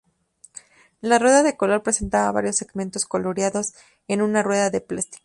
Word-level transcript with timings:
La 1.01 1.19
rueda 1.19 1.43
de 1.43 1.55
color 1.55 1.83
presentaba 1.83 2.31
varios 2.31 2.55
segmentos 2.57 3.05
coloreados 3.05 3.75
en 4.07 4.23
una 4.23 4.41
rueda 4.41 4.71
de 4.71 4.81
plástico. 4.81 5.19